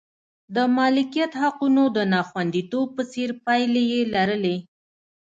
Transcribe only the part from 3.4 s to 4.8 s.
پایلې یې لرلې.